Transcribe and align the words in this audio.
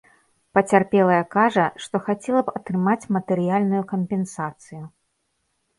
Пацярпелая 0.57 1.19
кажа, 1.35 1.65
што 1.85 1.95
хацела 2.07 2.41
б 2.49 2.57
атрымаць 2.61 3.09
матэрыяльную 3.19 3.83
кампенсацыю. 3.95 4.83